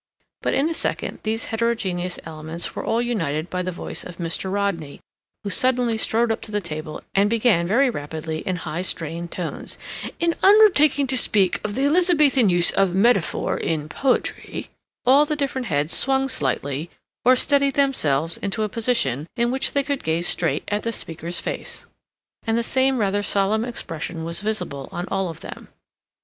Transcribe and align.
But 0.41 0.55
in 0.55 0.67
a 0.67 0.73
second 0.73 1.19
these 1.21 1.45
heterogeneous 1.45 2.17
elements 2.25 2.75
were 2.75 2.83
all 2.83 3.03
united 3.03 3.51
by 3.51 3.61
the 3.61 3.71
voice 3.71 4.03
of 4.03 4.17
Mr. 4.17 4.51
Rodney, 4.51 4.99
who 5.43 5.51
suddenly 5.51 5.95
strode 5.95 6.31
up 6.31 6.41
to 6.41 6.51
the 6.51 6.59
table, 6.59 7.03
and 7.13 7.29
began 7.29 7.67
very 7.67 7.87
rapidly 7.91 8.39
in 8.39 8.55
high 8.55 8.81
strained 8.81 9.31
tones: 9.31 9.77
"In 10.19 10.33
undertaking 10.41 11.05
to 11.05 11.15
speak 11.15 11.61
of 11.63 11.75
the 11.75 11.85
Elizabethan 11.85 12.49
use 12.49 12.71
of 12.71 12.95
metaphor 12.95 13.55
in 13.59 13.87
poetry—" 13.89 14.71
All 15.05 15.23
the 15.25 15.35
different 15.35 15.67
heads 15.67 15.93
swung 15.95 16.27
slightly 16.29 16.89
or 17.23 17.35
steadied 17.35 17.75
themselves 17.75 18.37
into 18.37 18.63
a 18.63 18.69
position 18.69 19.27
in 19.37 19.51
which 19.51 19.73
they 19.73 19.83
could 19.83 20.03
gaze 20.03 20.27
straight 20.27 20.63
at 20.69 20.81
the 20.81 20.91
speaker's 20.91 21.39
face, 21.39 21.85
and 22.47 22.57
the 22.57 22.63
same 22.63 22.97
rather 22.97 23.21
solemn 23.21 23.63
expression 23.63 24.23
was 24.23 24.41
visible 24.41 24.89
on 24.91 25.07
all 25.11 25.29
of 25.29 25.41
them. 25.41 25.67